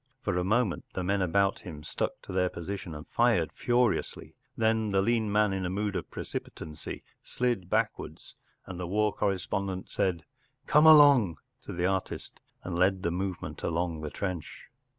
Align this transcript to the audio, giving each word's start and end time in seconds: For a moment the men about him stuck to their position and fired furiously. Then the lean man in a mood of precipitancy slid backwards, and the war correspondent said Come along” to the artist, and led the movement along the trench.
For 0.23 0.35
a 0.35 0.43
moment 0.43 0.85
the 0.95 1.03
men 1.03 1.21
about 1.21 1.59
him 1.59 1.83
stuck 1.83 2.19
to 2.23 2.31
their 2.33 2.49
position 2.49 2.95
and 2.95 3.07
fired 3.07 3.51
furiously. 3.53 4.33
Then 4.57 4.89
the 4.89 4.99
lean 4.99 5.31
man 5.31 5.53
in 5.53 5.63
a 5.63 5.69
mood 5.69 5.95
of 5.95 6.09
precipitancy 6.09 7.03
slid 7.23 7.69
backwards, 7.69 8.33
and 8.65 8.79
the 8.79 8.87
war 8.87 9.13
correspondent 9.13 9.91
said 9.91 10.23
Come 10.65 10.87
along” 10.87 11.37
to 11.65 11.71
the 11.71 11.85
artist, 11.85 12.39
and 12.63 12.79
led 12.79 13.03
the 13.03 13.11
movement 13.11 13.61
along 13.61 14.01
the 14.01 14.09
trench. 14.09 14.71